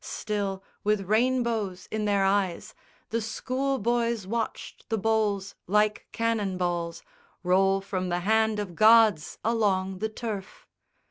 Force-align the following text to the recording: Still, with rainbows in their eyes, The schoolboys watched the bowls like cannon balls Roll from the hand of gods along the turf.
Still, 0.03 0.63
with 0.83 1.01
rainbows 1.01 1.87
in 1.91 2.05
their 2.05 2.23
eyes, 2.25 2.73
The 3.11 3.21
schoolboys 3.21 4.25
watched 4.25 4.89
the 4.89 4.97
bowls 4.97 5.53
like 5.67 6.07
cannon 6.11 6.57
balls 6.57 7.03
Roll 7.43 7.81
from 7.81 8.09
the 8.09 8.21
hand 8.21 8.57
of 8.57 8.73
gods 8.73 9.37
along 9.43 9.99
the 9.99 10.09
turf. 10.09 10.65